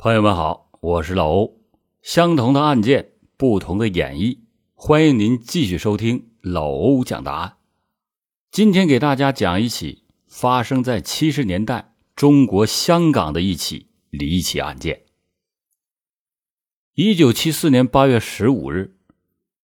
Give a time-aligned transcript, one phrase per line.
[0.00, 1.58] 朋友们好，我是老欧。
[2.02, 4.38] 相同的案件，不同的演绎，
[4.76, 7.56] 欢迎您继续收听老欧讲答案。
[8.52, 15.02] 今天给大家讲一起发生在七十年代中国香港的一起离奇案件。
[16.94, 18.94] 一九七四年八月十五日，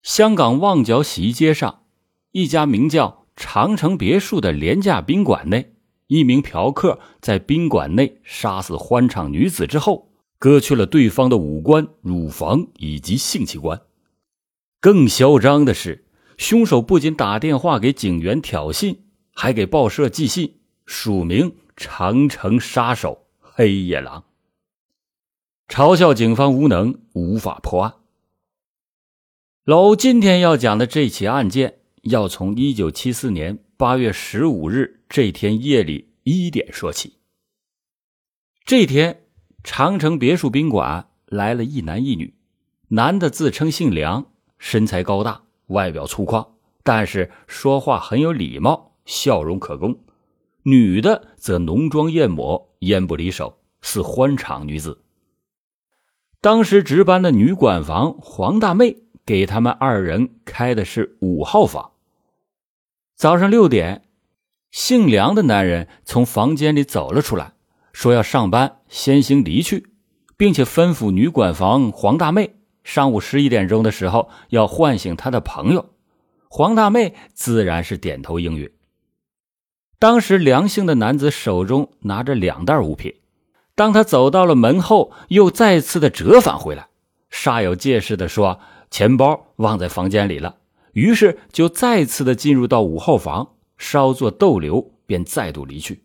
[0.03, 1.85] 香港旺角洗衣街上
[2.33, 5.77] 一家名叫长城别墅的廉价宾馆内，
[6.09, 10.11] 一名嫖客在宾馆内杀死欢场女子之后。
[10.45, 13.81] 割去了对方的五官、乳房以及性器官。
[14.79, 16.05] 更嚣张的是，
[16.37, 18.99] 凶手不仅打电话给警员挑衅，
[19.33, 24.25] 还给报社寄信，署名“长城杀手黑野狼”，
[25.67, 27.95] 嘲笑警方无能，无法破案。
[29.65, 37.15] 老欧今天要讲的这起案件，要从一九七四年八月十五日这天夜里一点说起。
[38.67, 39.24] 这天。
[39.65, 42.35] 长城别墅宾馆来了一男一女，
[42.89, 44.27] 男的自称姓梁，
[44.59, 46.49] 身材高大，外表粗犷，
[46.83, 49.97] 但是说话很有礼貌，笑容可掬；
[50.65, 55.01] 女的则浓妆艳抹，烟不离手，似欢场女子。
[56.43, 61.93] 当时值班的女管房黄大妹给他们二人开的是五号房。
[63.17, 64.03] 早上六点，
[64.71, 67.55] 姓梁的男人从房间里走了出来。
[67.95, 69.87] 说要上班，先行离去，
[70.37, 75.91] 并且吩咐女管房黄大妹，上午十一点钟的时候要唤醒他的朋友。
[76.49, 78.71] 黄大妹自然是点头应允。
[80.01, 83.15] 当时梁姓的男子手中拿着两袋物品，
[83.75, 86.89] 当他走到了门后，又再次的折返回来，
[87.31, 88.59] 煞有介事的说
[88.91, 90.57] ：“钱包忘在房间里了。”
[90.95, 96.04] 于是就再次的进入到五号房，稍作逗留，便再度离去。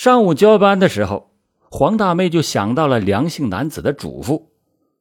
[0.00, 4.44] 上午交班的时候，黄大妹就想到了梁姓男子的嘱咐，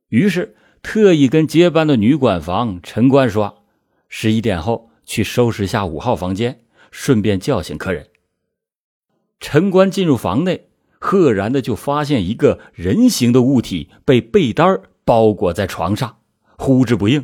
[0.09, 3.64] 于是特意跟接班的女管房陈官说
[4.09, 8.07] ：“十一点后去收拾下五号房间，顺便叫醒客人。”
[9.40, 16.18] 陈官进入房内，赫然的就发现一个人形的物体被被单包裹在床上，
[16.57, 17.24] 呼之不应。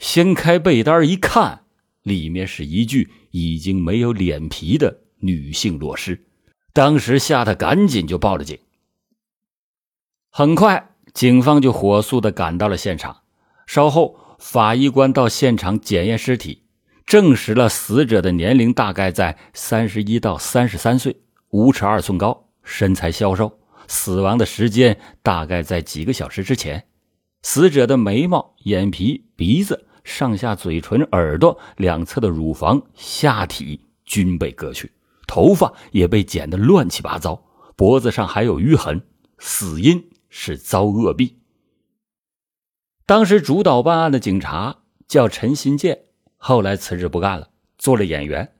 [0.00, 1.60] 掀开被单一看，
[2.02, 6.20] 里面是一具已经没有脸皮的女性裸尸。
[6.74, 8.58] 当时吓得赶紧就报了警。
[10.28, 13.18] 很快，警方就火速的赶到了现场。
[13.64, 16.64] 稍后，法医官到现场检验尸体，
[17.06, 21.16] 证实了死者的年龄大概在三十一到三十三岁，
[21.50, 23.56] 五尺二寸高，身材消瘦，
[23.86, 26.84] 死亡的时间大概在几个小时之前。
[27.42, 34.90] 死者的眉毛、眼皮、鼻子、上下嘴唇、耳朵两侧的乳房、下体均被割去。
[35.34, 39.04] 头发也被剪得乱七八糟，脖子上还有淤痕，
[39.38, 41.34] 死因是遭恶毙。
[43.04, 46.04] 当时主导办案的警察叫陈新建，
[46.36, 48.52] 后来辞职不干了，做了演员，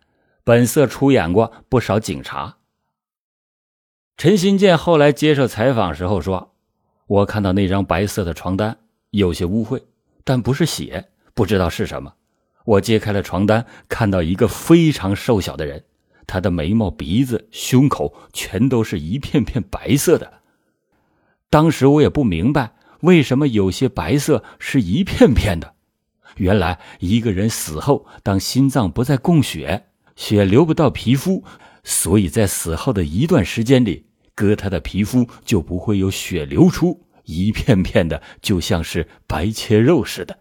[0.42, 2.56] 本色出演过不少警察。
[4.16, 6.56] 陈新建后来接受采访时候说
[7.06, 8.78] ：“我看到那张白色的床单
[9.10, 9.80] 有些污秽，
[10.24, 12.14] 但不是血，不知道是什么。
[12.64, 15.84] 我揭开了床单，看到一个非常瘦小的人。”
[16.26, 20.40] 他的眉毛、鼻子、胸口全都是一片片白色的。
[21.50, 25.74] 当时我也不明白为什么有些白色是一片片的。
[26.36, 29.86] 原来一个人死后，当心脏不再供血，
[30.16, 31.44] 血流不到皮肤，
[31.84, 40.40] 所以在死后的一段时间里，割他的皮肤就不会有血流出，一片片的，就像是白切肉似的。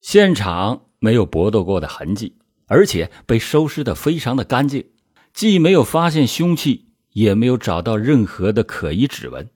[0.00, 2.38] 现场没有搏斗过的痕迹。
[2.70, 4.90] 而且被收拾的非常的干净，
[5.34, 9.50] 既没有发现凶器，也没有找到任何的可疑指纹，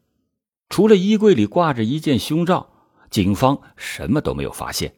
[0.68, 2.72] 除了衣柜里挂着一件胸罩，
[3.10, 4.94] 警方什么都没有发现。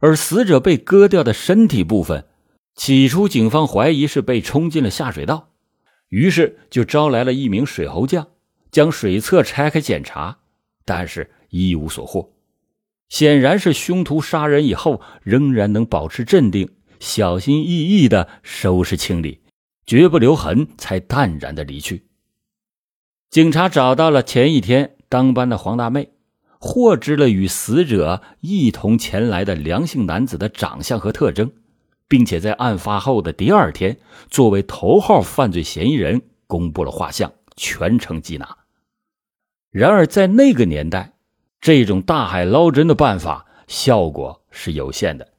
[0.00, 2.26] 而死者被割掉的身体部分，
[2.74, 5.48] 起初警方怀疑是被冲进了下水道，
[6.10, 8.28] 于是就招来了一名水喉匠，
[8.70, 10.40] 将水厕拆开检查，
[10.84, 12.34] 但是一无所获，
[13.08, 16.68] 显然是凶徒杀人以后仍然能保持镇定。
[17.00, 19.40] 小心翼翼的收拾清理，
[19.84, 22.06] 绝不留痕，才淡然的离去。
[23.30, 26.10] 警察找到了前一天当班的黄大妹，
[26.58, 31.50] 获知了与死者一同前来的梁姓男子的长相和特征，
[32.06, 33.98] 并且在案发后的第二天，
[34.28, 38.58] 作为头号犯罪嫌疑人公布了画像，全程缉拿。
[39.70, 41.14] 然而，在那个年代，
[41.60, 45.32] 这种大海捞针的办法效果是有限的。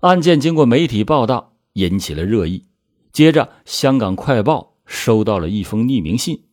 [0.00, 2.66] 案件经过媒体报道，引起了热议。
[3.10, 6.44] 接着，香港快报收到了一封匿名信，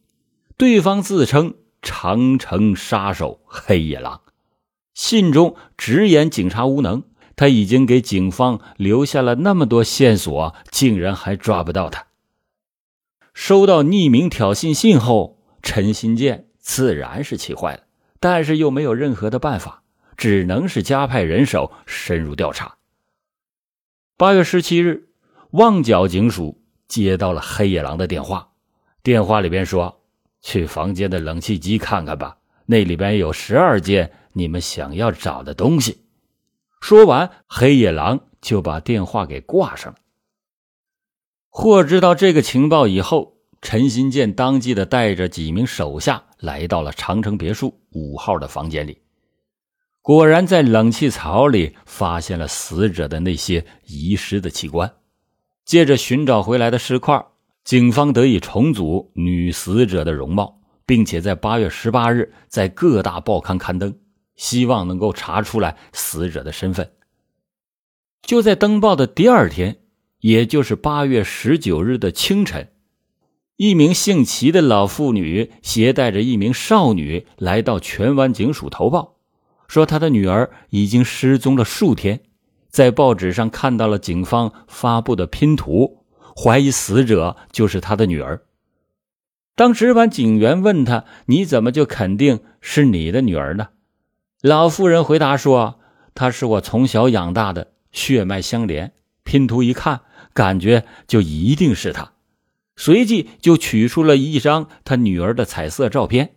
[0.57, 1.53] 对方自称
[1.83, 4.21] 长城杀手黑野狼，
[4.95, 7.03] 信中直言警察无能，
[7.35, 12.07] 他已经给警方留下了那么多线索，竟然还抓不到他。
[13.35, 17.83] 收到匿名挑衅信后，陈新建自然是气坏了，
[18.19, 19.83] 但是又没有任何的办法，
[20.17, 22.74] 只能是加派人手深入调查。
[24.17, 25.09] 八月十七日，
[25.49, 28.47] 旺角警署接到了黑野狼的电话，
[29.03, 30.03] 电话里边说
[30.41, 36.05] ：“去房间的冷气机看看吧，那里边有十二件你们想要找的东西。”
[36.79, 39.99] 说完，黑野狼就把电话给挂上了。
[41.49, 49.01] 获知到这个情报以后，陈新建当即的带着几名手下来到了长城别墅五号的房间里。
[50.05, 54.93] 果然，在冷气槽里发现了死者的那些遗失的器官。
[55.65, 57.25] 借着寻找回来的尸块，
[57.63, 63.97] 警方得以重组女死者的容貌，并且在八月十八日在各大报刊刊登，
[64.35, 66.91] 希望能够查出来死者的身份。
[68.21, 69.77] 就在登报的第二天，
[70.19, 72.69] 也就是八月十九日的清晨，
[73.55, 79.14] 一名姓齐的老妇女携带着一名少女来到荃湾警署投报。
[79.67, 82.21] 说他的女儿已经失踪了数天，
[82.69, 88.41] 在报纸上看到了警方发布的拼图，怀疑死者就是他的女儿。
[89.55, 93.69] 当值班警员问他：“你怎么就肯定是你的女儿呢？”
[94.43, 95.79] 老妇人回答说
[96.13, 98.91] ：“她是我从小养大的，血脉相连。
[99.23, 100.01] 拼图一看，
[100.33, 102.11] 感觉就一定是她。”
[102.77, 106.35] 随即就取出了一张他女儿的彩色照片，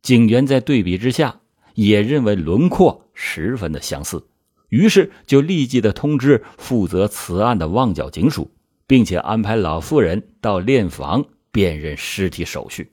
[0.00, 1.40] 警员在对比之下。
[1.74, 4.26] 也认为轮廓十分的相似，
[4.68, 8.50] 于是就立即的通知负责此案的旺角警署，
[8.86, 12.90] 并且安排老妇人到殓房辨认尸体手续。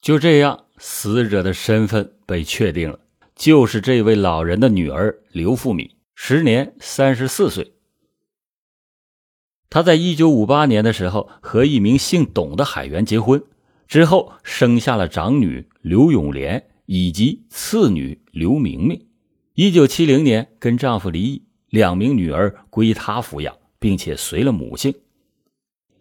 [0.00, 3.00] 就这样，死者的身份被确定了，
[3.34, 7.72] 就是这位老人的女儿刘富敏，时年三十四岁。
[9.70, 13.42] 她在一九五八年的时候和一名姓董的海员结婚，
[13.88, 16.70] 之后生下了长女刘永莲。
[16.86, 19.06] 以及次女刘明明，
[19.54, 24.94] 一九七零年跟丈夫离异，两名女儿归她抚养，并且随了母亲。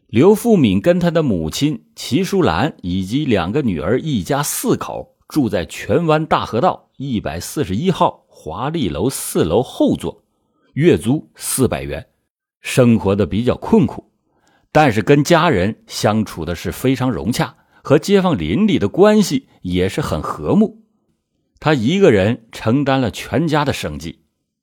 [0.08, 10.24] 刘富敏跟她的母亲齐淑兰以及两个女儿，一家四口住在荃湾大河道一百四十一号华丽楼四楼后座，
[10.74, 12.08] 月租四百元，
[12.60, 14.12] 生活的比较困苦，
[14.72, 17.56] 但是跟家人相处的是非常融洽。
[17.84, 20.84] 和街坊邻里的关系也是很和睦，
[21.60, 24.22] 他一个人承担了全家的生计，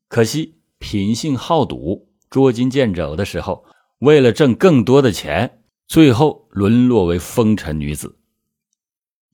[0.08, 3.64] 可惜品性好赌，捉襟见肘的时候，
[3.98, 8.16] 为了挣更多的钱，最后沦落为风尘女子。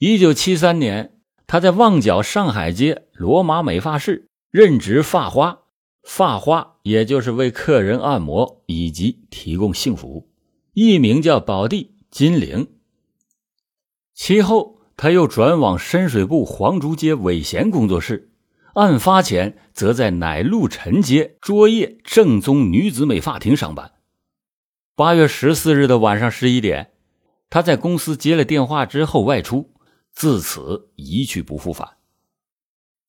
[0.01, 1.13] 一九七三年，
[1.47, 5.61] 他在旺角上海街罗马美发室任职发花，
[6.03, 10.29] 发花也就是为客人按摩以及提供性服务，
[10.75, 12.67] 艺名叫宝地金玲。
[14.17, 18.31] 其后，他又转往深水埗黄竹街伟贤工作室，
[18.73, 23.93] 案发前则在乃路陈街卓业正宗女子美发厅上班。
[24.95, 26.93] 八月十四日的晚上十一点，
[27.51, 29.75] 他在公司接了电话之后外出，
[30.13, 31.87] 自此一去不复返。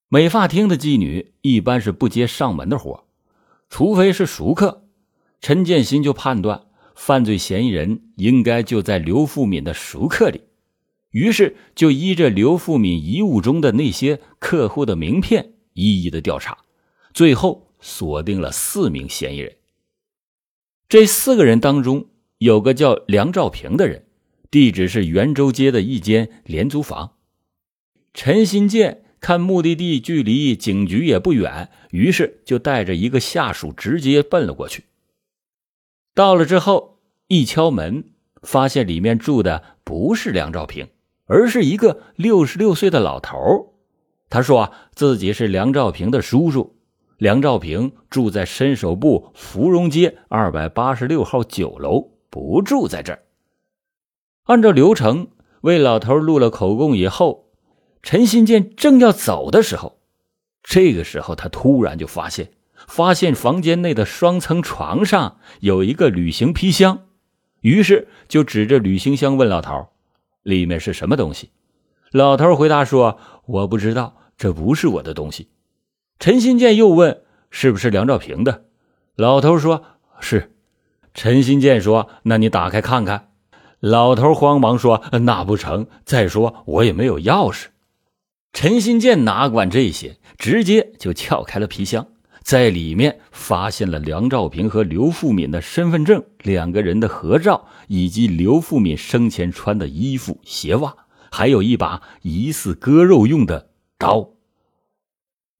[0.09, 3.05] 美发厅的妓女一般是不接上门的活，
[3.69, 4.85] 除非是熟客。
[5.39, 10.41] 陈建新就判断，犯罪嫌疑人应该就在刘富敏的熟客里。
[11.11, 16.57] 于是就依着刘富敏遗物中的那些客户的名片，一一的调查，
[17.13, 19.55] 最后锁定了四名嫌疑人。
[20.89, 24.05] 这四个人当中，有个叫梁兆平的人，
[24.51, 27.13] 地址是元州街的一间廉租房。
[28.13, 34.83] 陈新建看目的地距离警局也不远，于是就带着一个下属直接奔了过去。
[36.13, 38.11] 到了之后，一敲门，
[38.41, 40.87] 发现里面住的不是梁兆平。
[41.27, 43.75] 而是一个六十六岁的老头
[44.29, 46.75] 他说啊，自己是梁兆平的叔叔。
[47.17, 53.24] 梁兆平住在伸手部芙蓉街二百八十六号九楼，不住在这儿。
[54.43, 55.29] 按照流程
[55.62, 57.50] 为老头录了口供以后，
[58.03, 60.00] 陈新建正要走的时候，
[60.62, 62.51] 这个时候他突然就发现，
[62.88, 67.05] 发现房间内的双层床上有一个旅行皮箱，
[67.62, 69.88] 于是就指着旅行箱问老头。
[70.47, 71.49] 里面是什么东西？
[72.11, 75.49] 老头回答说：“我不知道，这不是我的东西。”
[76.19, 78.63] 陈新建又问：“是不是梁兆平的？”
[79.17, 79.83] 老头说
[80.21, 80.53] ：“是。”
[81.13, 83.31] 陈新建说：“那你打开看看。”
[83.81, 87.65] 老头慌忙说：“那不成，再说我也没有钥匙。”
[88.53, 92.07] 陈新建哪管这些，直接就撬开了皮箱，
[92.47, 100.95] 在里面发现了梁兆平和刘富敏的身份证、两个人的合照，以及刘富敏生前穿的衣服、鞋袜，
[101.29, 104.29] 还有一把疑似割肉用的刀。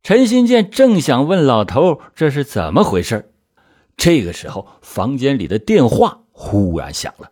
[0.02, 3.34] 陈新建正想问老头这是怎么回事，
[3.98, 7.32] 这个时候房间里的电话忽然响了，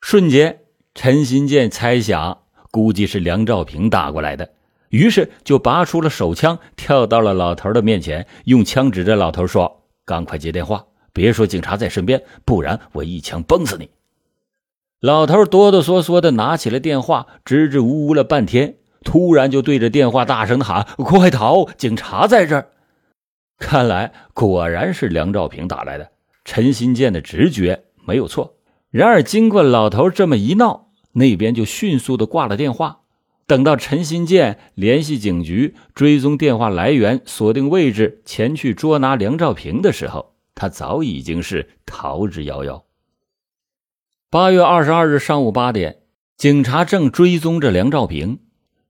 [0.00, 0.62] 瞬间
[0.96, 2.38] 陈新建猜想
[2.72, 4.50] 估计是梁兆平打过来的。
[4.90, 13.90] 于是就拔出了手枪，跳到了老头的面前，用枪指着老头说：“赶快接电话，别说警察在身边，不然我一枪崩死你！”
[15.00, 21.66] 老头哆哆嗦嗦的拿起了电话，支支吾吾了半天，突然就对着电话大声的喊：“快逃！
[21.76, 22.68] 警察在这儿！”
[23.58, 26.10] 看来果然是梁兆平打来的。
[26.44, 28.56] 陈新建的直觉没有错。
[28.90, 33.00] 然而经过老头这么一闹，那边就迅速的挂了电话。
[33.48, 42.82] 等到陈新建联系警局追踪电话来源、锁定位置、前去捉拿梁兆平的时候，他早已经是逃之夭夭。
[44.28, 46.00] 八月二十二日上午八点，
[46.36, 48.40] 警察正追踪着梁兆平，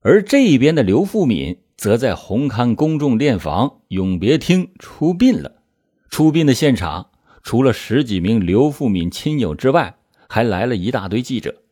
[0.00, 5.62] 而这一边的刘富敏则在红磡公众殓房永别厅出殡了。
[6.10, 7.10] 出殡的现场，
[7.44, 9.98] 除了十几名刘富敏亲友之外，
[10.28, 11.62] 还来了一大堆记者。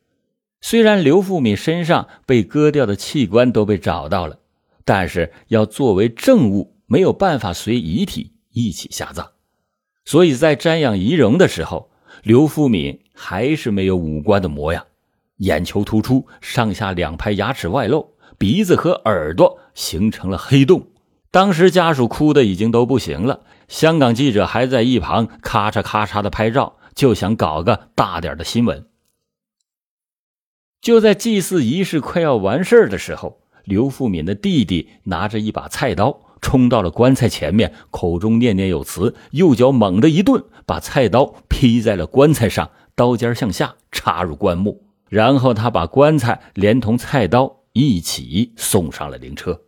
[0.59, 4.39] 虽然刘富敏身上被割掉的器官都被找到了，
[4.83, 9.27] 但是要作为证物，没有办法随遗体一起下葬，
[10.03, 11.91] 所以在瞻仰遗容的时候，
[12.23, 14.85] 刘富敏还是没有五官的模样，
[15.37, 20.87] 眼球突出，上下两排牙齿外露，鼻子和耳朵形成了黑洞。
[21.29, 28.85] 当时家属哭的已经都不行了，香港记者还在一旁咔嚓咔嚓的拍照，就想搞个大点的新闻。
[30.87, 49.63] 就在祭祀仪式快要完事的时候，刘富敏的弟弟拿着一把菜刀冲到了棺材前面，口中念念有词，右脚猛地一顿，把菜刀劈在了棺材上，刀尖向下插入棺木，然后他把棺材连同菜刀一起送上了灵车。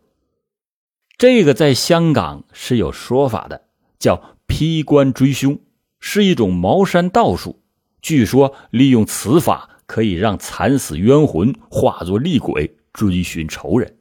[1.18, 3.64] 这个在香港是有说法的，
[3.98, 5.58] 叫劈棺追凶，
[5.98, 7.60] 是一种茅山道术，
[8.00, 9.66] 据说利用此法。
[9.90, 13.96] 可以让惨死冤魂化作厉鬼追寻仇人，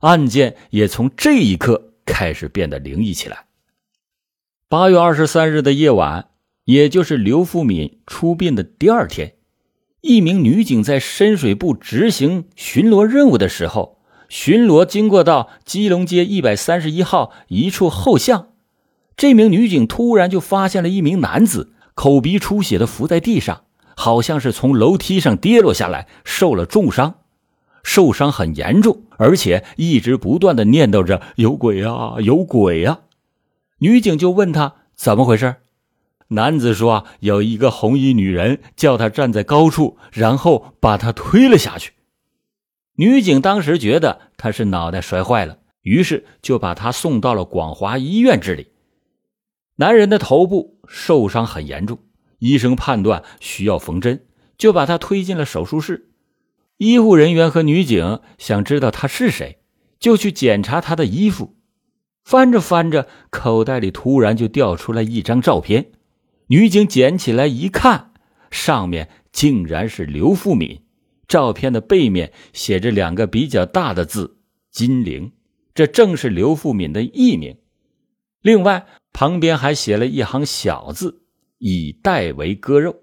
[0.00, 3.44] 案件也从这一刻开始变得灵异起来。
[4.68, 6.30] 八月二十三日的夜晚，
[6.64, 9.34] 也就是刘富敏出殡的第二天，
[10.00, 18.48] 一名女警在深水埗执行巡逻任务的时候，巡逻经过到基隆街一百三十一号一处后巷，
[19.16, 23.62] 这名女警突然就发现了一名男子口鼻出血的伏在地上。
[24.00, 27.16] 好像是从楼梯上跌落下来，受了重伤，
[27.82, 33.00] 受伤很严重，而且一直不断的念叨着“有鬼啊，有鬼啊”。
[33.80, 35.56] 女警就问他怎么回事，
[36.28, 41.92] 男子说有一个红衣女人叫他站在高处，然后把他推了下去。
[42.94, 48.68] 女警当时觉得他是脑袋摔坏了，于是就把他送到了广华医院治理。
[49.76, 51.98] 男人的头部受伤很严重。
[52.40, 54.26] 医生判断需要缝针，
[54.58, 56.10] 就把他推进了手术室。
[56.78, 59.60] 医护人员和女警想知道他是谁，
[59.98, 61.56] 就去检查他的衣服。
[62.24, 65.92] 翻着翻着，口袋里突然就掉出来一张照片。
[66.48, 68.12] 女警捡起来一看，
[68.50, 70.82] 上面竟然是刘富敏。
[71.28, 74.38] 照片的背面写着两个比较大的字
[74.72, 75.32] “金陵”，
[75.74, 77.58] 这正是刘富敏的艺名。
[78.42, 81.22] 另外，旁边还写了一行小字。
[81.60, 82.96] 以代为割肉，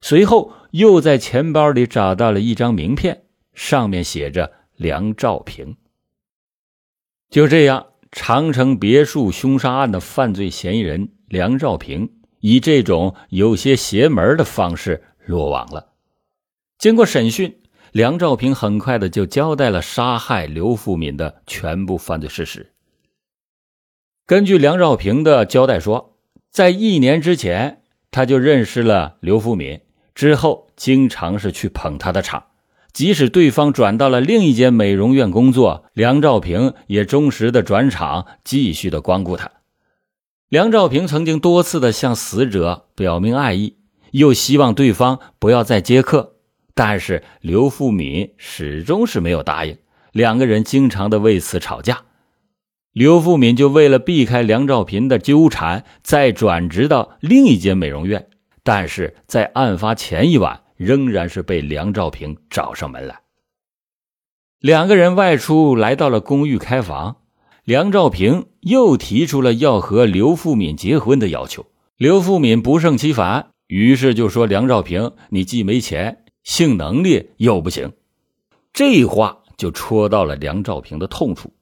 [0.00, 5.76] 随后又在钱包里找到了一张名片，上面写着梁兆平。
[7.28, 15.92] 就这样，长城别墅凶杀案的犯罪嫌疑人梁兆平以这种有些邪门的方式落网了。
[16.78, 17.60] 经过审讯，
[17.92, 22.72] 梁兆平很快的就交代了杀害刘富敏的全部犯罪事实。
[24.24, 26.16] 根据梁兆平的交代说，
[26.50, 27.79] 在一年之前。
[28.10, 29.80] 他就认识了刘富敏，
[30.14, 32.44] 之后经常是去捧他的场，
[32.92, 39.50] 即使对方转到了另一间美容院工作，梁兆平也忠实的转场，继续的光顾他。
[40.48, 43.76] 梁兆平曾经多次的向死者表明爱意，
[44.10, 46.34] 又希望对方不要再接客，
[46.74, 49.78] 但是刘富敏始终是没有答应，
[50.10, 52.02] 两个人经常的为此吵架。
[52.92, 58.28] 刘富敏就为了避开梁兆平的纠缠，再转职到另一间美容院。
[58.64, 63.20] 但是在案发前一晚，仍然是被梁兆平找上门来。
[64.58, 67.18] 两个人外出来到了公寓开房，
[67.64, 71.66] 梁兆平又提出了要和刘富敏结婚的要求。
[71.96, 77.92] 刘富敏不胜其烦，于是就说：“梁兆平，你既没钱，性能力又不行。”
[78.74, 81.52] 这话就戳到了梁兆平的痛处。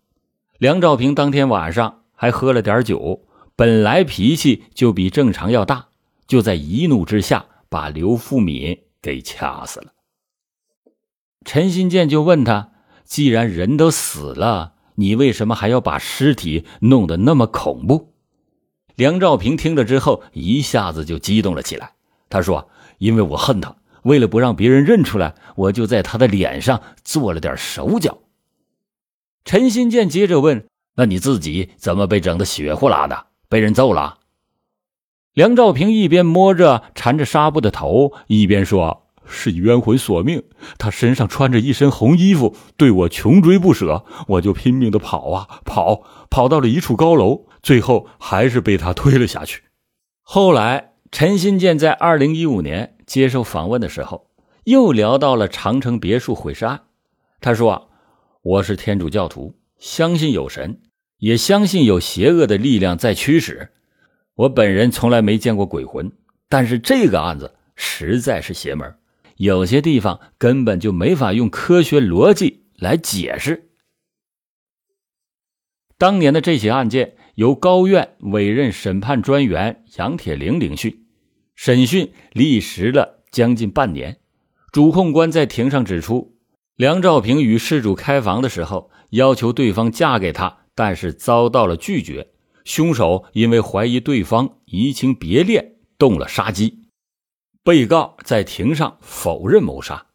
[0.59, 3.25] 梁兆平当天晚上还喝了点酒，
[3.55, 5.87] 本来脾气就比正常要大，
[6.27, 9.93] 就在一怒之下把刘富敏给掐死了。
[11.45, 12.73] 陈新建就问他。
[13.05, 18.13] 既然人都死了，你为什么还要把尸体弄得那么恐怖？
[18.97, 21.93] 梁兆平听了之后，一下子就激动了起来。
[22.29, 28.19] 他说：“因为我恨他，为了不让别人认出来，我就在他的脸上做了点手脚。”
[29.45, 30.67] 陈新建接着问
[30.97, 33.27] ：“那你自己怎么被整得血呼啦的？
[33.49, 34.19] 被人揍了？”
[35.35, 39.05] 梁兆平一边摸着缠着纱布的头，一边说。
[39.31, 40.43] 是冤魂索命，
[40.79, 49.65] 他身上穿着一身红衣服，对我穷追不舍，我就拼命的跑啊跑，跑到了一处高楼，最后还是被他推了下去。
[50.23, 54.31] 后来，陈新建在二零一五年接受访问的时候，
[54.65, 56.85] 又聊到了长城别墅毁尸案。
[57.43, 57.91] 他说
[58.43, 60.81] ：“我是天主教徒，相信有神，
[61.19, 63.71] 也相信有邪恶的力量在驱使。
[64.35, 66.13] 我本人从来没见过鬼魂，
[66.49, 68.95] 但是这个案子实在是邪门。”
[69.39, 73.71] 有些地方根本就没法用科学逻辑来解释。
[75.97, 81.07] 当年的这起案件由高院委任审判专员杨铁林聆讯，
[81.55, 84.19] 审讯历时了将近半年。
[84.73, 86.37] 主控官在庭上指出，
[86.79, 92.29] 梁兆平与事主开房的时候要求对方嫁给他，但是遭到了拒绝。
[92.65, 96.85] 凶手因为怀疑对方移情别恋，动了杀机。
[97.65, 100.07] 被告在庭上否认谋杀，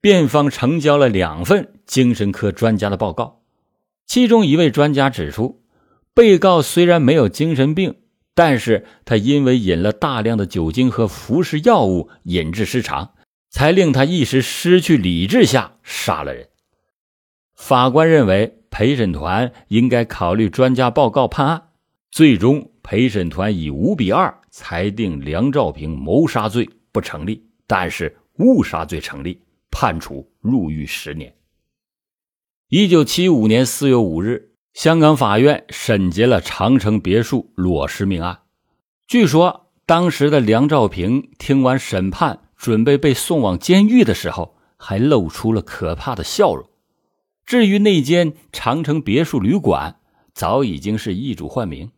[0.00, 3.40] 辩方呈交了两份精神科专家的报告，
[4.06, 5.60] 其中一位专家指出，
[6.14, 7.96] 被告虽然没有精神病，
[8.32, 13.14] 但是他因为饮了大量的酒精和服食药物，引致失常，
[13.50, 16.48] 才令他一时失去理智下杀了人。
[17.54, 21.68] 法官认为陪审团应该考虑专家报告判案，
[22.10, 24.34] 最终陪审团以五比二。
[24.50, 31.32] 裁定梁兆平谋杀罪不成立，但是误杀罪成立，判处入狱十年。
[32.68, 38.40] 一九七五年四月五日，香港法院审结了长城别墅裸尸命案。
[39.06, 46.68] 据说当时的梁兆平听完审判，准备被送往监狱的时候，还露出了可怕的笑容。
[47.46, 50.00] 至于那间长城别墅旅馆，
[50.34, 51.90] 早已经是易主换名。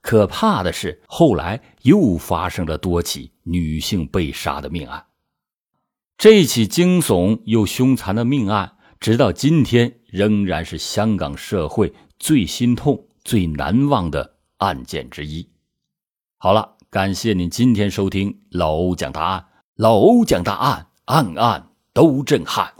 [0.00, 5.06] 可怕的是，后来又发生了多起女性被杀的命案。
[6.18, 15.48] 这起惊悚又凶残的命案，直到今天仍然是香港社会最心痛、最难忘的案件之一。
[16.36, 22.72] 好了，感谢您今天收听老欧讲答案，老欧讲大案，案案都震撼。